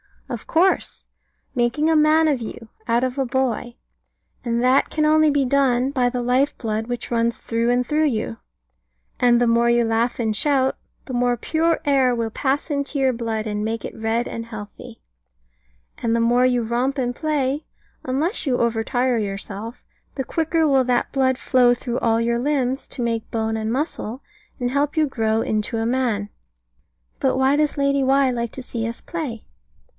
Of 0.29 0.47
course. 0.47 1.05
Making 1.53 1.89
a 1.89 1.95
man 1.95 2.27
of 2.27 2.39
you, 2.41 2.69
out 2.87 3.03
of 3.03 3.19
a 3.19 3.25
boy. 3.25 3.75
And 4.45 4.63
that 4.63 4.89
can 4.89 5.05
only 5.05 5.29
be 5.29 5.43
done 5.43 5.91
by 5.91 6.09
the 6.09 6.21
life 6.23 6.57
blood 6.57 6.87
which 6.87 7.11
runs 7.11 7.39
through 7.39 7.69
and 7.69 7.85
through 7.85 8.05
you. 8.05 8.37
And 9.19 9.39
the 9.39 9.45
more 9.45 9.69
you 9.69 9.83
laugh 9.83 10.19
and 10.19 10.33
shout, 10.35 10.77
the 11.05 11.13
more 11.13 11.35
pure 11.35 11.81
air 11.85 12.15
will 12.15 12.29
pass 12.31 12.71
into 12.71 12.97
your 12.97 13.11
blood, 13.13 13.45
and 13.45 13.63
make 13.65 13.83
it 13.83 13.95
red 13.95 14.27
and 14.27 14.45
healthy; 14.47 15.01
and 16.01 16.15
the 16.15 16.21
more 16.21 16.45
you 16.45 16.63
romp 16.63 16.97
and 16.97 17.13
play 17.15 17.65
unless 18.03 18.47
you 18.47 18.57
overtire 18.57 19.19
yourself 19.21 19.85
the 20.15 20.23
quicker 20.23 20.65
will 20.65 20.85
that 20.85 21.11
blood 21.11 21.37
flow 21.37 21.73
through 21.75 21.99
all 21.99 22.21
your 22.21 22.39
limbs, 22.39 22.87
to 22.87 23.03
make 23.03 23.29
bone 23.29 23.57
and 23.57 23.71
muscle, 23.71 24.23
and 24.59 24.71
help 24.71 24.95
you 24.97 25.03
to 25.03 25.09
grow 25.09 25.41
into 25.41 25.77
a 25.77 25.85
man. 25.85 26.29
But 27.19 27.35
why 27.37 27.57
does 27.57 27.77
Lady 27.77 28.01
Why 28.01 28.31
like 28.31 28.53
to 28.53 28.63
see 28.63 28.87
us 28.87 29.01
play? 29.01 29.45